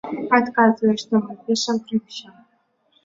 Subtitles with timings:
[0.37, 2.27] Адказваю, што мы пішам пра ўсё.